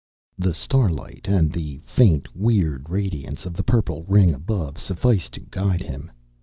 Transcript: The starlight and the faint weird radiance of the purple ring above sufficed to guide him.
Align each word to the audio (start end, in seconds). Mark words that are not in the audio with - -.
The 0.35 0.55
starlight 0.55 1.25
and 1.29 1.51
the 1.53 1.79
faint 1.85 2.35
weird 2.35 2.89
radiance 2.89 3.45
of 3.45 3.53
the 3.53 3.61
purple 3.61 4.01
ring 4.07 4.33
above 4.33 4.79
sufficed 4.79 5.33
to 5.33 5.41
guide 5.41 5.83
him. 5.83 6.09